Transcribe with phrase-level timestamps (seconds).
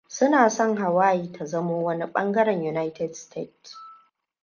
[0.07, 3.73] Suna son Hawii ta zamo wani bangaren United Stated.